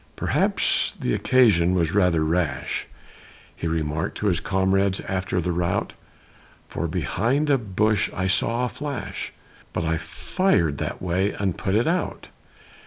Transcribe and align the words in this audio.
"Perhaps 0.15 0.95
the 0.99 1.13
'occasion' 1.13 1.75
was 1.75 1.93
rather 1.93 2.25
rash," 2.25 2.87
He 3.55 3.67
remarked 3.67 4.17
to 4.17 4.25
his 4.25 4.39
comrades 4.39 4.99
after 5.01 5.39
the 5.39 5.51
rout, 5.51 5.93
"For 6.67 6.87
behind 6.87 7.51
a 7.51 7.57
bush 7.59 8.09
I 8.11 8.25
saw 8.25 8.65
a 8.65 8.69
flash, 8.69 9.31
But 9.73 9.83
I 9.85 9.97
fired 9.97 10.79
that 10.79 11.03
way 11.03 11.33
and 11.33 11.55
put 11.55 11.75
it 11.75 11.85
out." 11.85 12.29